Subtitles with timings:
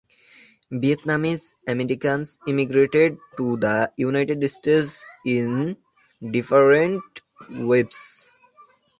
[0.71, 5.77] Vietnamese-Americans immigrated to the United States in
[6.31, 7.03] different
[7.51, 8.31] waves.